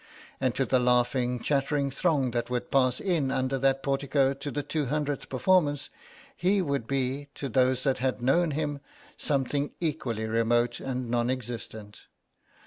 And 0.39 0.55
to 0.55 0.65
the 0.65 0.79
laughing 0.79 1.39
chattering 1.39 1.91
throng 1.91 2.31
that 2.31 2.49
would 2.49 2.71
pass 2.71 2.99
in 2.99 3.29
under 3.29 3.59
that 3.59 3.83
portico 3.83 4.33
to 4.33 4.49
the 4.49 4.63
200th 4.63 5.29
performance, 5.29 5.91
he 6.35 6.59
would 6.59 6.87
be, 6.87 7.27
to 7.35 7.47
those 7.47 7.83
that 7.83 7.99
had 7.99 8.19
known 8.19 8.49
him, 8.49 8.79
something 9.15 9.73
equally 9.79 10.25
remote 10.25 10.79
and 10.79 11.11
non 11.11 11.29
existent. 11.29 12.07